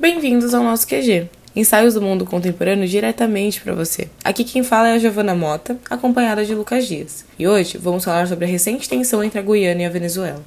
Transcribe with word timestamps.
Bem-vindos 0.00 0.52
ao 0.52 0.64
nosso 0.64 0.88
QG, 0.88 1.28
ensaios 1.54 1.94
do 1.94 2.02
mundo 2.02 2.26
contemporâneo 2.26 2.88
diretamente 2.88 3.60
para 3.60 3.72
você. 3.72 4.08
Aqui 4.24 4.42
quem 4.42 4.64
fala 4.64 4.88
é 4.88 4.94
a 4.94 4.98
Giovana 4.98 5.32
Mota, 5.32 5.78
acompanhada 5.88 6.44
de 6.44 6.56
Lucas 6.56 6.88
Dias. 6.88 7.24
E 7.38 7.46
hoje 7.46 7.78
vamos 7.78 8.04
falar 8.04 8.26
sobre 8.26 8.44
a 8.44 8.48
recente 8.48 8.88
tensão 8.88 9.22
entre 9.22 9.38
a 9.38 9.42
Guiana 9.42 9.82
e 9.82 9.84
a 9.84 9.90
Venezuela. 9.90 10.42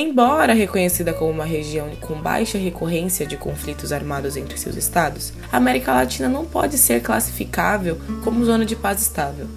Embora 0.00 0.54
reconhecida 0.54 1.12
como 1.12 1.32
uma 1.32 1.44
região 1.44 1.90
com 2.00 2.14
baixa 2.14 2.56
recorrência 2.56 3.26
de 3.26 3.36
conflitos 3.36 3.90
armados 3.90 4.36
entre 4.36 4.56
seus 4.56 4.76
estados, 4.76 5.32
a 5.50 5.56
América 5.56 5.92
Latina 5.92 6.28
não 6.28 6.44
pode 6.44 6.78
ser 6.78 7.02
classificável 7.02 7.98
como 8.22 8.44
zona 8.44 8.64
de 8.64 8.76
paz 8.76 9.02
estável. 9.02 9.48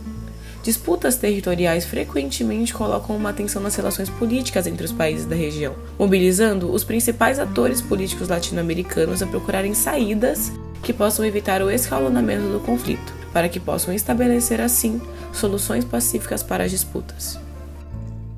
Disputas 0.64 1.16
territoriais 1.16 1.86
frequentemente 1.86 2.74
colocam 2.74 3.16
uma 3.16 3.32
tensão 3.32 3.62
nas 3.62 3.76
relações 3.76 4.10
políticas 4.10 4.66
entre 4.66 4.84
os 4.84 4.92
países 4.92 5.28
da 5.28 5.36
região, 5.36 5.76
mobilizando 6.00 6.72
os 6.72 6.84
principais 6.84 7.38
atores 7.38 7.80
políticos 7.80 8.28
latino-americanos 8.28 9.22
a 9.22 9.28
procurarem 9.28 9.76
saídas 9.76 10.52
que 10.82 10.92
possam 10.92 11.24
evitar 11.24 11.62
o 11.62 11.70
escalonamento 11.70 12.48
do 12.48 12.60
conflito, 12.62 13.14
para 13.32 13.48
que 13.48 13.60
possam 13.60 13.94
estabelecer 13.94 14.60
assim 14.60 15.00
soluções 15.32 15.86
pacíficas 15.86 16.42
para 16.42 16.64
as 16.64 16.72
disputas. 16.72 17.38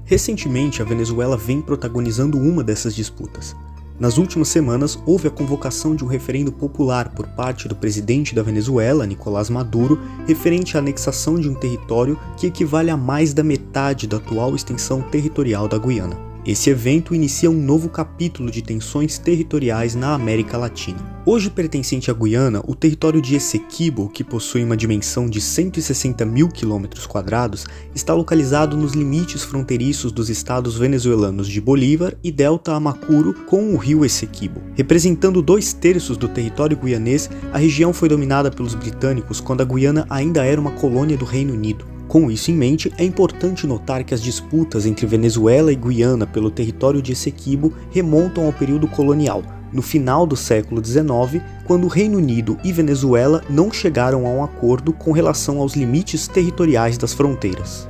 Recentemente, 0.06 0.82
a 0.82 0.86
Venezuela 0.86 1.38
vem 1.38 1.62
protagonizando 1.62 2.38
uma 2.38 2.64
dessas 2.64 2.94
disputas. 2.94 3.56
Nas 4.00 4.18
últimas 4.18 4.48
semanas, 4.48 5.00
houve 5.06 5.28
a 5.28 5.32
convocação 5.32 5.96
de 5.96 6.04
um 6.04 6.08
referendo 6.08 6.52
popular 6.52 7.10
por 7.10 7.28
parte 7.28 7.68
do 7.68 7.76
presidente 7.76 8.34
da 8.34 8.42
Venezuela, 8.42 9.06
Nicolás 9.06 9.50
Maduro, 9.50 10.00
referente 10.28 10.76
à 10.76 10.80
anexação 10.80 11.40
de 11.40 11.48
um 11.48 11.54
território 11.54 12.20
que 12.36 12.48
equivale 12.48 12.90
a 12.90 12.98
mais 12.98 13.34
da 13.34 13.44
metade 13.44 14.08
da 14.08 14.18
atual 14.18 14.56
extensão 14.56 15.02
territorial 15.04 15.68
da 15.68 15.78
Guiana. 15.78 16.33
Esse 16.46 16.70
evento 16.70 17.16
inicia 17.16 17.50
um 17.50 17.54
novo 17.54 17.88
capítulo 17.88 18.52
de 18.52 18.62
tensões 18.62 19.18
territoriais 19.18 19.96
na 19.96 20.14
América 20.14 20.58
Latina. 20.58 20.98
Hoje 21.26 21.50
pertencente 21.50 22.12
à 22.12 22.14
Guiana, 22.14 22.62
o 22.68 22.76
território 22.76 23.22
de 23.22 23.34
Essequibo, 23.38 24.10
que 24.10 24.26
possui 24.26 24.62
uma 24.62 24.76
dimensão 24.76 25.30
de 25.30 25.40
160 25.40 26.26
mil 26.26 26.50
quilômetros 26.50 27.08
quadrados, 27.08 27.66
está 27.96 28.14
localizado 28.14 28.76
nos 28.76 28.92
limites 28.92 29.42
fronteiriços 29.42 30.12
dos 30.12 30.30
estados 30.30 30.78
venezuelanos 30.78 31.48
de 31.48 31.62
Bolívar 31.62 32.14
e 32.22 32.30
Delta 32.30 32.74
Amacuro 32.74 33.34
com 33.46 33.74
o 33.74 33.78
rio 33.78 34.04
Essequibo. 34.04 34.62
Representando 34.76 35.42
dois 35.42 35.72
terços 35.72 36.18
do 36.18 36.28
território 36.28 36.76
guianês, 36.76 37.30
a 37.54 37.58
região 37.58 37.94
foi 37.94 38.10
dominada 38.10 38.52
pelos 38.52 38.76
britânicos 38.76 39.40
quando 39.40 39.62
a 39.62 39.66
Guiana 39.66 40.06
ainda 40.10 40.44
era 40.46 40.60
uma 40.60 40.72
colônia 40.72 41.16
do 41.16 41.24
Reino 41.24 41.54
Unido. 41.54 41.93
Com 42.14 42.30
isso 42.30 42.52
em 42.52 42.54
mente, 42.54 42.94
é 42.96 43.04
importante 43.04 43.66
notar 43.66 44.04
que 44.04 44.14
as 44.14 44.22
disputas 44.22 44.86
entre 44.86 45.08
Venezuela 45.08 45.74
e 45.74 45.76
Guiana 45.76 46.28
pelo 46.28 46.52
território 46.52 47.02
de 47.02 47.14
Essequibo 47.14 47.74
remontam 47.90 48.46
ao 48.46 48.54
período 48.54 48.88
colonial, 48.88 49.42
no 49.72 49.82
final 49.82 50.28
do 50.28 50.36
século 50.36 50.80
XIX, 50.86 51.44
quando 51.66 51.86
o 51.86 51.88
Reino 51.88 52.20
Unido 52.20 52.56
e 52.64 52.72
Venezuela 52.72 53.44
não 53.50 53.74
chegaram 53.74 54.28
a 54.28 54.30
um 54.30 54.44
acordo 54.44 54.94
com 54.94 55.12
relação 55.12 55.60
aos 55.60 55.74
limites 55.74 56.28
territoriais 56.28 57.00
das 57.00 57.16
fronteiras. 57.16 57.90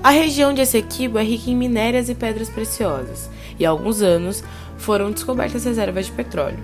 A 0.00 0.10
região 0.10 0.54
de 0.54 0.60
Essequibo 0.60 1.18
é 1.18 1.24
rica 1.24 1.50
em 1.50 1.56
minérias 1.56 2.08
e 2.08 2.14
pedras 2.14 2.48
preciosas, 2.48 3.28
e 3.58 3.66
há 3.66 3.70
alguns 3.70 4.00
anos 4.00 4.44
foram 4.78 5.10
descobertas 5.10 5.64
reservas 5.64 6.06
de 6.06 6.12
petróleo. 6.12 6.60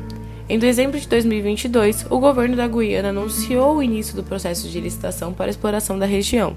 Em 0.49 0.61
dezembro 0.61 1.01
de 1.01 1.09
2022, 1.09 2.07
o 2.09 2.21
governo 2.21 2.55
da 2.55 2.69
Guiana 2.69 3.09
anunciou 3.09 3.79
o 3.79 3.83
início 3.83 4.15
do 4.15 4.23
processo 4.23 4.69
de 4.69 4.81
licitação 4.81 5.33
para 5.33 5.47
a 5.47 5.51
exploração 5.51 5.99
da 5.99 6.07
região. 6.07 6.55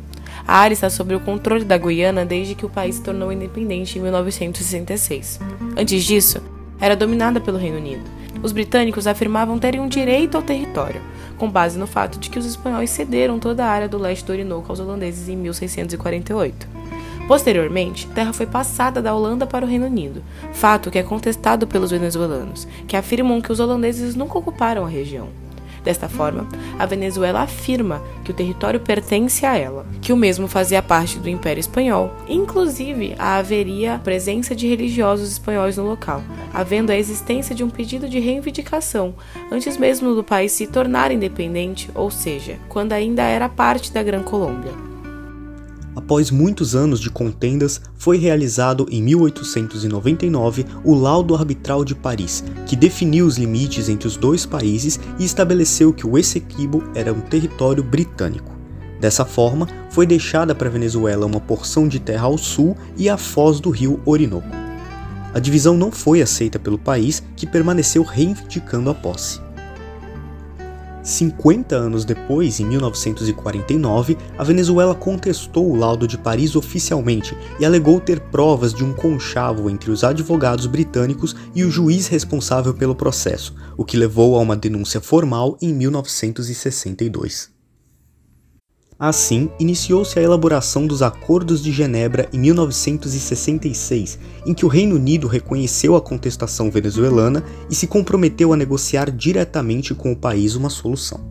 A 0.50 0.58
área 0.58 0.74
está 0.74 0.90
sob 0.90 1.14
o 1.14 1.20
controle 1.20 1.64
da 1.64 1.78
Guiana 1.78 2.26
desde 2.26 2.56
que 2.56 2.66
o 2.66 2.70
país 2.70 2.96
se 2.96 3.04
tornou 3.04 3.32
independente 3.32 4.00
em 4.00 4.02
1966. 4.02 5.40
Antes 5.78 6.04
disso, 6.04 6.42
era 6.82 6.96
dominada 6.96 7.40
pelo 7.40 7.60
Reino 7.60 7.78
Unido. 7.78 8.02
Os 8.42 8.52
britânicos 8.52 9.06
afirmavam 9.06 9.60
terem 9.60 9.80
um 9.80 9.88
direito 9.88 10.36
ao 10.36 10.42
território, 10.42 11.02
com 11.38 11.48
base 11.48 11.78
no 11.78 11.86
fato 11.86 12.18
de 12.18 12.32
que 12.32 12.40
os 12.40 12.48
espanhóis 12.48 12.90
cederam 12.90 13.38
toda 13.38 13.64
a 13.64 13.70
área 13.70 13.88
do 13.88 14.00
leste 14.00 14.26
do 14.26 14.32
Orinoco 14.32 14.72
aos 14.72 14.80
holandeses 14.80 15.30
em 15.30 15.36
1648. 15.36 16.68
Posteriormente, 17.28 18.08
terra 18.08 18.34
foi 18.34 18.48
passada 18.48 19.04
da 19.04 19.14
Holanda 19.14 19.46
para 19.46 19.64
o 19.64 19.70
Reino 19.70 19.86
Unido, 19.86 20.24
fato 20.52 20.90
que 20.90 20.98
é 20.98 21.04
contestado 21.04 21.68
pelos 21.68 21.92
venezuelanos, 21.92 22.68
que 22.88 22.98
afirmam 22.98 23.40
que 23.40 23.52
os 23.52 23.60
holandeses 23.60 24.16
nunca 24.16 24.40
ocuparam 24.40 24.84
a 24.84 24.90
região. 24.90 25.28
Desta 25.84 26.10
forma, 26.10 26.48
a 26.78 26.86
Venezuela 26.86 27.42
afirma 27.42 28.02
que 28.24 28.32
o 28.32 28.34
território 28.34 28.80
pertence 28.80 29.46
a 29.46 29.58
ela, 29.58 29.86
que 30.02 30.14
o 30.14 30.18
mesmo 30.18 30.48
fazia 30.48 30.82
parte 30.82 31.20
do 31.20 31.30
Império 31.30 31.60
Espanhol. 31.60 32.12
Inclusive, 32.28 33.16
haveria 33.18 34.00
presença 34.04 34.56
de 34.56 34.68
religiosos 34.68 35.32
espanhóis 35.32 35.78
no 35.78 35.86
local, 35.86 36.22
havendo 36.54 36.92
a 36.92 36.98
existência 36.98 37.56
de 37.56 37.64
um 37.64 37.70
pedido 37.70 38.10
de 38.10 38.20
reivindicação 38.20 39.14
antes 39.52 39.78
mesmo 39.78 40.14
do 40.14 40.24
país 40.24 40.52
se 40.52 40.68
tornar 40.68 41.12
independente, 41.12 41.90
ou 41.96 42.12
seja, 42.12 42.58
quando 42.68 42.94
ainda 42.94 43.24
era 43.24 43.48
parte 43.48 43.92
da 43.92 44.04
Gran 44.04 44.24
Colômbia 44.24 44.89
após 45.96 46.32
muitos 46.32 46.76
anos 46.76 47.00
de 47.00 47.10
contendas, 47.10 47.82
foi 47.96 48.18
realizado 48.18 48.88
em 48.90 49.02
1899 49.02 50.66
o 50.84 50.96
Laudo 50.96 51.36
Arbitral 51.36 51.84
de 51.86 51.96
Paris, 51.96 52.44
que 52.66 52.76
definiu 52.76 53.26
os 53.26 53.38
limites 53.38 53.90
entre 53.90 54.08
os 54.08 54.18
dois 54.18 54.46
países 54.46 55.00
e 55.18 55.26
estabeleceu 55.26 55.94
que 55.94 56.08
o 56.08 56.18
Essequibo 56.18 56.84
era 56.96 57.14
um 57.14 57.22
território 57.22 57.84
britânico. 57.84 58.58
Dessa 59.00 59.24
forma, 59.24 59.68
foi 59.90 60.06
deixada 60.06 60.54
para 60.54 60.68
a 60.68 60.72
Venezuela 60.72 61.26
uma 61.26 61.40
porção 61.40 61.88
de 61.88 62.00
terra 62.00 62.26
ao 62.26 62.38
sul 62.38 62.76
e 62.98 63.10
a 63.10 63.18
foz 63.18 63.60
do 63.60 63.70
rio 63.70 64.00
Orinoco. 64.06 64.48
A 65.34 65.40
divisão 65.40 65.78
não 65.78 65.92
foi 65.92 66.22
aceita 66.22 66.58
pelo 66.58 66.78
país, 66.78 67.24
que 67.36 67.46
permaneceu 67.46 68.04
reivindicando 68.04 68.90
a 68.90 68.96
posse. 68.96 69.40
50 71.10 71.76
anos 71.76 72.06
depois, 72.06 72.60
em 72.60 72.66
1949, 72.66 74.18
a 74.38 74.44
Venezuela 74.44 74.96
contestou 74.96 75.70
o 75.70 75.76
laudo 75.76 76.08
de 76.08 76.18
Paris 76.18 76.56
oficialmente 76.56 77.36
e 77.60 77.66
alegou 77.66 78.00
ter 78.00 78.20
provas 78.20 78.74
de 78.74 78.84
um 78.84 78.94
conchavo 78.94 79.70
entre 79.70 79.92
os 79.92 80.04
advogados 80.04 80.66
britânicos 80.66 81.36
e 81.54 81.64
o 81.64 81.72
juiz 81.72 82.08
responsável 82.08 82.74
pelo 82.74 82.96
processo, 82.96 83.54
o 83.76 83.84
que 83.84 83.98
levou 83.98 84.38
a 84.38 84.40
uma 84.40 84.56
denúncia 84.56 85.02
formal 85.02 85.58
em 85.62 85.74
1962. 85.74 87.59
Assim, 89.00 89.50
iniciou-se 89.58 90.20
a 90.20 90.22
elaboração 90.22 90.86
dos 90.86 91.02
Acordos 91.02 91.64
de 91.64 91.72
Genebra 91.72 92.28
em 92.34 92.40
1966, 92.40 94.20
em 94.46 94.54
que 94.54 94.66
o 94.66 94.68
Reino 94.68 94.98
Unido 94.98 95.26
reconheceu 95.26 95.96
a 95.96 96.02
contestação 96.02 96.70
venezuelana 96.70 97.42
e 97.70 97.76
se 97.76 97.88
comprometeu 97.88 98.52
a 98.52 98.58
negociar 98.58 99.10
diretamente 99.10 99.96
com 99.96 100.12
o 100.12 100.18
país 100.18 100.56
uma 100.56 100.70
solução. 100.70 101.22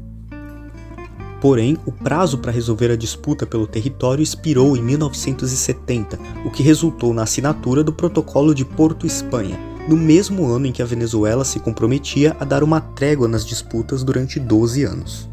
Porém, 1.42 1.76
o 1.84 1.92
prazo 1.92 2.38
para 2.38 2.50
resolver 2.50 2.90
a 2.90 2.96
disputa 2.96 3.44
pelo 3.44 3.66
território 3.66 4.22
expirou 4.22 4.74
em 4.74 4.82
1970, 4.82 6.18
o 6.46 6.50
que 6.50 6.62
resultou 6.62 7.12
na 7.12 7.24
assinatura 7.24 7.84
do 7.84 7.92
Protocolo 7.92 8.54
de 8.54 8.64
Porto 8.64 9.06
Espanha, 9.06 9.60
no 9.86 9.94
mesmo 9.94 10.46
ano 10.46 10.66
em 10.66 10.72
que 10.72 10.80
a 10.80 10.86
Venezuela 10.86 11.44
se 11.44 11.60
comprometia 11.60 12.34
a 12.40 12.46
dar 12.46 12.62
uma 12.62 12.80
trégua 12.80 13.28
nas 13.28 13.44
disputas 13.44 14.02
durante 14.02 14.40
12 14.40 14.84
anos. 14.84 15.28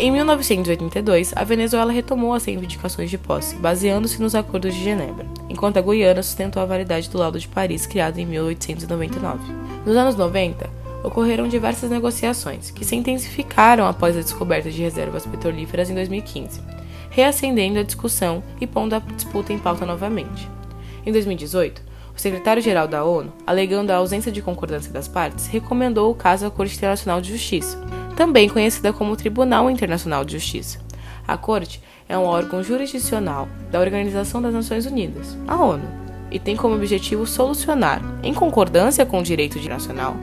Em 0.00 0.12
1982, 0.12 1.32
a 1.34 1.42
Venezuela 1.42 1.90
retomou 1.90 2.32
as 2.32 2.44
reivindicações 2.44 3.10
de 3.10 3.18
posse, 3.18 3.56
baseando-se 3.56 4.22
nos 4.22 4.32
Acordos 4.32 4.72
de 4.72 4.84
Genebra, 4.84 5.26
enquanto 5.48 5.76
a 5.76 5.80
Guiana 5.80 6.22
sustentou 6.22 6.62
a 6.62 6.66
validade 6.66 7.10
do 7.10 7.18
Laudo 7.18 7.36
de 7.36 7.48
Paris, 7.48 7.84
criado 7.84 8.16
em 8.20 8.24
1899. 8.24 9.52
Nos 9.84 9.96
anos 9.96 10.14
90, 10.14 10.70
ocorreram 11.02 11.48
diversas 11.48 11.90
negociações, 11.90 12.70
que 12.70 12.84
se 12.84 12.94
intensificaram 12.94 13.88
após 13.88 14.16
a 14.16 14.20
descoberta 14.20 14.70
de 14.70 14.80
reservas 14.80 15.26
petrolíferas 15.26 15.90
em 15.90 15.96
2015, 15.96 16.60
reacendendo 17.10 17.80
a 17.80 17.82
discussão 17.82 18.40
e 18.60 18.68
pondo 18.68 18.94
a 18.94 19.00
disputa 19.00 19.52
em 19.52 19.58
pauta 19.58 19.84
novamente. 19.84 20.48
Em 21.04 21.10
2018, 21.10 21.82
o 22.16 22.20
secretário-geral 22.20 22.86
da 22.86 23.02
ONU, 23.02 23.32
alegando 23.44 23.90
a 23.90 23.96
ausência 23.96 24.30
de 24.30 24.42
concordância 24.42 24.92
das 24.92 25.08
partes, 25.08 25.48
recomendou 25.48 26.08
o 26.08 26.14
caso 26.14 26.46
à 26.46 26.50
Corte 26.52 26.76
Internacional 26.76 27.20
de 27.20 27.32
Justiça, 27.32 27.84
também 28.18 28.48
conhecida 28.48 28.92
como 28.92 29.14
Tribunal 29.14 29.70
Internacional 29.70 30.24
de 30.24 30.32
Justiça. 30.32 30.80
A 31.26 31.36
Corte 31.36 31.80
é 32.08 32.18
um 32.18 32.24
órgão 32.24 32.64
jurisdicional 32.64 33.48
da 33.70 33.78
Organização 33.78 34.42
das 34.42 34.52
Nações 34.52 34.86
Unidas, 34.86 35.38
a 35.46 35.54
ONU, 35.54 35.84
e 36.28 36.40
tem 36.40 36.56
como 36.56 36.74
objetivo 36.74 37.24
solucionar, 37.28 38.02
em 38.24 38.34
concordância 38.34 39.06
com 39.06 39.20
o 39.20 39.22
direito 39.22 39.56
internacional, 39.56 40.16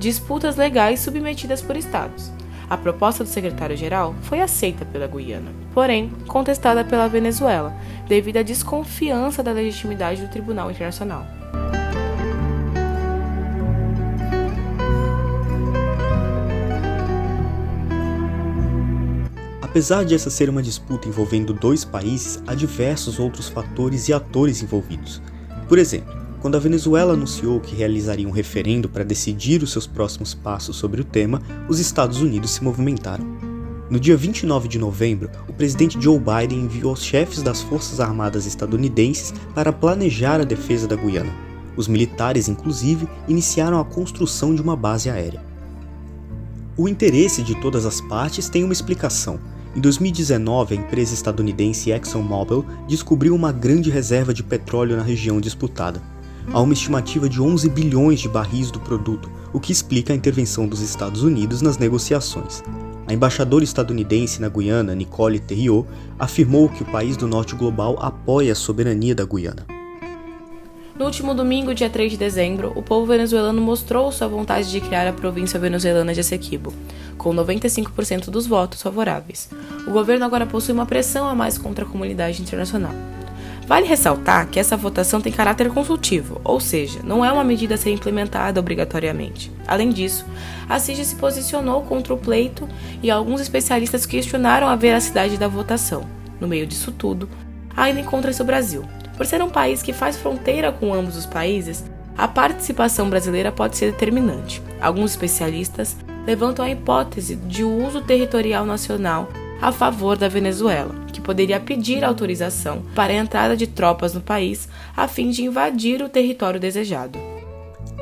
disputas 0.00 0.56
legais 0.56 0.98
submetidas 0.98 1.62
por 1.62 1.76
Estados. 1.76 2.32
A 2.68 2.76
proposta 2.76 3.22
do 3.22 3.30
secretário-geral 3.30 4.16
foi 4.22 4.40
aceita 4.40 4.84
pela 4.84 5.06
Guiana, 5.06 5.52
porém 5.72 6.10
contestada 6.26 6.84
pela 6.84 7.08
Venezuela, 7.08 7.72
devido 8.08 8.38
à 8.38 8.42
desconfiança 8.42 9.44
da 9.44 9.52
legitimidade 9.52 10.22
do 10.22 10.28
Tribunal 10.28 10.72
Internacional. 10.72 11.24
Apesar 19.70 20.02
de 20.02 20.14
essa 20.14 20.30
ser 20.30 20.48
uma 20.48 20.62
disputa 20.62 21.08
envolvendo 21.08 21.52
dois 21.52 21.84
países, 21.84 22.42
há 22.46 22.54
diversos 22.54 23.18
outros 23.18 23.50
fatores 23.50 24.08
e 24.08 24.14
atores 24.14 24.62
envolvidos. 24.62 25.20
Por 25.68 25.78
exemplo, 25.78 26.16
quando 26.40 26.56
a 26.56 26.60
Venezuela 26.60 27.12
anunciou 27.12 27.60
que 27.60 27.76
realizaria 27.76 28.26
um 28.26 28.30
referendo 28.30 28.88
para 28.88 29.04
decidir 29.04 29.62
os 29.62 29.70
seus 29.70 29.86
próximos 29.86 30.32
passos 30.32 30.76
sobre 30.76 31.02
o 31.02 31.04
tema, 31.04 31.42
os 31.68 31.78
Estados 31.78 32.22
Unidos 32.22 32.52
se 32.52 32.64
movimentaram. 32.64 33.26
No 33.90 34.00
dia 34.00 34.16
29 34.16 34.68
de 34.68 34.78
novembro, 34.78 35.30
o 35.46 35.52
presidente 35.52 36.00
Joe 36.00 36.18
Biden 36.18 36.60
enviou 36.60 36.94
os 36.94 37.04
chefes 37.04 37.42
das 37.42 37.60
Forças 37.60 38.00
Armadas 38.00 38.46
estadunidenses 38.46 39.34
para 39.54 39.72
planejar 39.72 40.40
a 40.40 40.44
defesa 40.44 40.88
da 40.88 40.96
Guiana. 40.96 41.34
Os 41.76 41.88
militares, 41.88 42.48
inclusive, 42.48 43.06
iniciaram 43.28 43.78
a 43.78 43.84
construção 43.84 44.54
de 44.54 44.62
uma 44.62 44.76
base 44.76 45.10
aérea. 45.10 45.42
O 46.76 46.88
interesse 46.88 47.42
de 47.42 47.54
todas 47.60 47.84
as 47.84 48.00
partes 48.00 48.48
tem 48.48 48.64
uma 48.64 48.72
explicação. 48.72 49.38
Em 49.78 49.80
2019, 49.80 50.74
a 50.74 50.76
empresa 50.76 51.14
estadunidense 51.14 51.92
ExxonMobil 51.92 52.66
descobriu 52.88 53.32
uma 53.32 53.52
grande 53.52 53.90
reserva 53.90 54.34
de 54.34 54.42
petróleo 54.42 54.96
na 54.96 55.04
região 55.04 55.40
disputada 55.40 56.02
há 56.52 56.60
uma 56.60 56.72
estimativa 56.72 57.28
de 57.28 57.40
11 57.40 57.68
bilhões 57.68 58.18
de 58.18 58.28
barris 58.28 58.72
do 58.72 58.80
produto, 58.80 59.30
o 59.52 59.60
que 59.60 59.70
explica 59.70 60.12
a 60.12 60.16
intervenção 60.16 60.66
dos 60.66 60.80
Estados 60.80 61.22
Unidos 61.22 61.62
nas 61.62 61.78
negociações. 61.78 62.60
A 63.06 63.12
embaixadora 63.12 63.62
estadunidense 63.62 64.40
na 64.40 64.48
Guiana, 64.48 64.96
Nicole 64.96 65.38
Terriot, 65.38 65.86
afirmou 66.18 66.68
que 66.68 66.82
o 66.82 66.86
país 66.86 67.16
do 67.16 67.28
norte 67.28 67.54
global 67.54 67.96
apoia 68.00 68.52
a 68.52 68.56
soberania 68.56 69.14
da 69.14 69.24
Guiana. 69.24 69.77
No 70.98 71.04
último 71.04 71.32
domingo, 71.32 71.72
dia 71.72 71.88
3 71.88 72.10
de 72.10 72.18
dezembro, 72.18 72.72
o 72.74 72.82
povo 72.82 73.06
venezuelano 73.06 73.62
mostrou 73.62 74.10
sua 74.10 74.26
vontade 74.26 74.68
de 74.68 74.80
criar 74.80 75.06
a 75.06 75.12
província 75.12 75.60
venezuelana 75.60 76.12
de 76.12 76.18
Essequibo, 76.18 76.74
com 77.16 77.32
95% 77.32 78.30
dos 78.30 78.48
votos 78.48 78.82
favoráveis. 78.82 79.48
O 79.86 79.92
governo 79.92 80.24
agora 80.24 80.44
possui 80.44 80.74
uma 80.74 80.86
pressão 80.86 81.28
a 81.28 81.36
mais 81.36 81.56
contra 81.56 81.84
a 81.84 81.88
comunidade 81.88 82.42
internacional. 82.42 82.90
Vale 83.64 83.86
ressaltar 83.86 84.48
que 84.48 84.58
essa 84.58 84.76
votação 84.76 85.20
tem 85.20 85.32
caráter 85.32 85.70
consultivo, 85.70 86.40
ou 86.42 86.58
seja, 86.58 86.98
não 87.04 87.24
é 87.24 87.30
uma 87.30 87.44
medida 87.44 87.76
a 87.76 87.78
ser 87.78 87.92
implementada 87.92 88.58
obrigatoriamente. 88.58 89.52
Além 89.68 89.90
disso, 89.90 90.26
a 90.68 90.80
CIG 90.80 91.04
se 91.04 91.14
posicionou 91.14 91.82
contra 91.82 92.12
o 92.12 92.18
pleito 92.18 92.68
e 93.00 93.08
alguns 93.08 93.40
especialistas 93.40 94.04
questionaram 94.04 94.66
a 94.66 94.74
veracidade 94.74 95.36
da 95.36 95.46
votação. 95.46 96.04
No 96.40 96.48
meio 96.48 96.66
disso 96.66 96.90
tudo, 96.90 97.28
ainda 97.76 98.00
encontra-se 98.00 98.42
o 98.42 98.44
Brasil. 98.44 98.84
Por 99.18 99.26
ser 99.26 99.42
um 99.42 99.50
país 99.50 99.82
que 99.82 99.92
faz 99.92 100.16
fronteira 100.16 100.70
com 100.70 100.94
ambos 100.94 101.16
os 101.16 101.26
países, 101.26 101.84
a 102.16 102.28
participação 102.28 103.10
brasileira 103.10 103.50
pode 103.50 103.76
ser 103.76 103.90
determinante. 103.90 104.62
Alguns 104.80 105.10
especialistas 105.10 105.96
levantam 106.24 106.64
a 106.64 106.70
hipótese 106.70 107.34
de 107.34 107.64
uso 107.64 108.00
territorial 108.00 108.64
nacional 108.64 109.28
a 109.60 109.72
favor 109.72 110.16
da 110.16 110.28
Venezuela, 110.28 110.94
que 111.12 111.20
poderia 111.20 111.58
pedir 111.58 112.04
autorização 112.04 112.82
para 112.94 113.12
a 113.12 113.16
entrada 113.16 113.56
de 113.56 113.66
tropas 113.66 114.14
no 114.14 114.20
país 114.20 114.68
a 114.96 115.08
fim 115.08 115.30
de 115.30 115.42
invadir 115.42 116.00
o 116.00 116.08
território 116.08 116.60
desejado. 116.60 117.18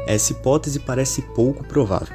Essa 0.07 0.33
hipótese 0.33 0.81
parece 0.81 1.23
pouco 1.35 1.65
provável. 1.65 2.15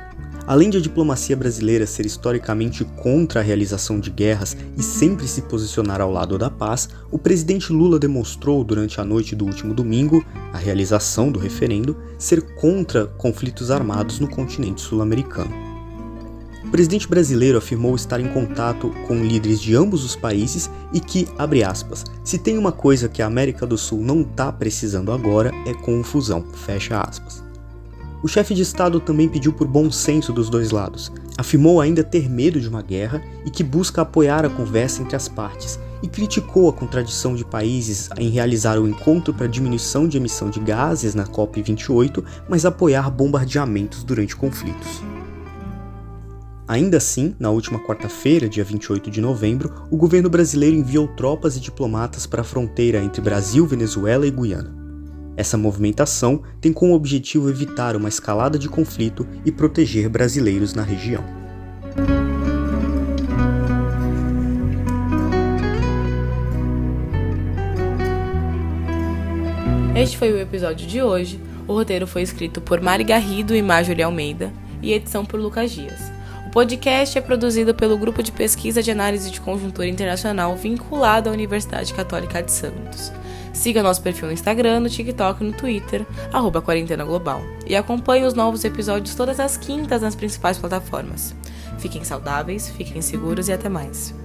Além 0.51 0.69
de 0.69 0.77
a 0.77 0.81
diplomacia 0.81 1.33
brasileira 1.33 1.87
ser 1.87 2.05
historicamente 2.05 2.83
contra 2.83 3.39
a 3.39 3.43
realização 3.43 4.01
de 4.01 4.11
guerras 4.11 4.57
e 4.77 4.83
sempre 4.83 5.25
se 5.25 5.43
posicionar 5.43 6.01
ao 6.01 6.11
lado 6.11 6.37
da 6.37 6.49
paz, 6.49 6.89
o 7.09 7.17
presidente 7.17 7.71
Lula 7.71 7.97
demonstrou 7.97 8.61
durante 8.61 8.99
a 8.99 9.05
noite 9.05 9.33
do 9.33 9.45
último 9.45 9.73
domingo, 9.73 10.25
a 10.51 10.57
realização 10.57 11.31
do 11.31 11.39
referendo, 11.39 11.95
ser 12.17 12.41
contra 12.55 13.05
conflitos 13.05 13.71
armados 13.71 14.19
no 14.19 14.27
continente 14.27 14.81
sul-americano. 14.81 15.53
O 16.65 16.69
presidente 16.69 17.07
brasileiro 17.07 17.57
afirmou 17.57 17.95
estar 17.95 18.19
em 18.19 18.27
contato 18.27 18.93
com 19.07 19.23
líderes 19.23 19.61
de 19.61 19.73
ambos 19.73 20.03
os 20.03 20.17
países 20.17 20.69
e 20.91 20.99
que, 20.99 21.29
abre 21.37 21.63
aspas, 21.63 22.03
se 22.25 22.37
tem 22.37 22.57
uma 22.57 22.73
coisa 22.73 23.07
que 23.07 23.21
a 23.21 23.25
América 23.25 23.65
do 23.65 23.77
Sul 23.77 24.01
não 24.01 24.19
está 24.19 24.51
precisando 24.51 25.13
agora 25.13 25.53
é 25.65 25.73
confusão, 25.73 26.43
fecha 26.51 26.99
aspas. 26.99 27.50
O 28.23 28.27
chefe 28.27 28.53
de 28.53 28.61
Estado 28.61 28.99
também 28.99 29.27
pediu 29.27 29.51
por 29.51 29.67
bom 29.67 29.89
senso 29.89 30.31
dos 30.31 30.47
dois 30.47 30.69
lados. 30.69 31.11
Afirmou 31.37 31.81
ainda 31.81 32.03
ter 32.03 32.29
medo 32.29 32.61
de 32.61 32.69
uma 32.69 32.83
guerra 32.83 33.19
e 33.43 33.49
que 33.49 33.63
busca 33.63 34.03
apoiar 34.03 34.45
a 34.45 34.49
conversa 34.49 35.01
entre 35.01 35.15
as 35.15 35.27
partes, 35.27 35.79
e 36.03 36.07
criticou 36.07 36.69
a 36.69 36.73
contradição 36.73 37.35
de 37.35 37.45
países 37.45 38.09
em 38.17 38.29
realizar 38.29 38.79
o 38.79 38.87
encontro 38.87 39.33
para 39.33 39.47
diminuição 39.47 40.07
de 40.07 40.17
emissão 40.17 40.49
de 40.49 40.59
gases 40.59 41.15
na 41.15 41.25
COP28, 41.25 42.23
mas 42.47 42.65
apoiar 42.65 43.09
bombardeamentos 43.09 44.03
durante 44.03 44.35
conflitos. 44.35 45.01
Ainda 46.67 46.97
assim, 46.97 47.35
na 47.39 47.49
última 47.49 47.79
quarta-feira, 47.79 48.47
dia 48.47 48.63
28 48.63 49.11
de 49.11 49.19
novembro, 49.19 49.87
o 49.91 49.97
governo 49.97 50.29
brasileiro 50.29 50.75
enviou 50.75 51.07
tropas 51.07 51.57
e 51.57 51.59
diplomatas 51.59 52.25
para 52.25 52.41
a 52.41 52.45
fronteira 52.45 53.03
entre 53.03 53.19
Brasil, 53.19 53.65
Venezuela 53.65 54.25
e 54.25 54.31
Guiana. 54.31 54.80
Essa 55.35 55.57
movimentação 55.57 56.41
tem 56.59 56.73
como 56.73 56.93
objetivo 56.93 57.49
evitar 57.49 57.95
uma 57.95 58.09
escalada 58.09 58.59
de 58.59 58.67
conflito 58.67 59.27
e 59.45 59.51
proteger 59.51 60.09
brasileiros 60.09 60.73
na 60.73 60.83
região. 60.83 61.23
Este 69.95 70.17
foi 70.17 70.31
o 70.31 70.39
episódio 70.39 70.87
de 70.87 71.01
hoje. 71.01 71.39
O 71.67 71.73
roteiro 71.73 72.07
foi 72.07 72.23
escrito 72.23 72.59
por 72.59 72.81
Mari 72.81 73.03
Garrido 73.03 73.55
e 73.55 73.61
Marjorie 73.61 74.03
Almeida 74.03 74.51
e 74.81 74.91
edição 74.93 75.23
por 75.23 75.39
Lucas 75.39 75.71
Dias. 75.71 76.11
O 76.47 76.49
podcast 76.49 77.17
é 77.17 77.21
produzido 77.21 77.73
pelo 77.73 77.97
Grupo 77.97 78.23
de 78.23 78.31
Pesquisa 78.31 78.81
de 78.81 78.91
Análise 78.91 79.29
de 79.29 79.39
Conjuntura 79.39 79.87
Internacional 79.87 80.55
vinculado 80.55 81.29
à 81.29 81.31
Universidade 81.31 81.93
Católica 81.93 82.41
de 82.41 82.51
Santos. 82.51 83.13
Siga 83.53 83.83
nosso 83.83 84.01
perfil 84.01 84.27
no 84.27 84.33
Instagram, 84.33 84.81
no 84.81 84.89
TikTok 84.89 85.43
e 85.43 85.47
no 85.47 85.53
Twitter, 85.53 86.05
arroba 86.31 86.61
Quarentena 86.61 87.03
Global. 87.03 87.41
E 87.67 87.75
acompanhe 87.75 88.25
os 88.25 88.33
novos 88.33 88.63
episódios 88.63 89.15
todas 89.15 89.39
as 89.39 89.57
quintas 89.57 90.01
nas 90.01 90.15
principais 90.15 90.57
plataformas. 90.57 91.35
Fiquem 91.77 92.03
saudáveis, 92.03 92.69
fiquem 92.69 93.01
seguros 93.01 93.49
e 93.49 93.53
até 93.53 93.67
mais. 93.67 94.20